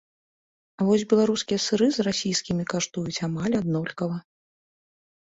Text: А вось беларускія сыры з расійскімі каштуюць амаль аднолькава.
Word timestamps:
А 0.79 0.85
вось 0.87 1.03
беларускія 1.11 1.59
сыры 1.65 1.89
з 1.97 2.05
расійскімі 2.07 2.63
каштуюць 2.71 3.23
амаль 3.29 3.59
аднолькава. 3.61 4.17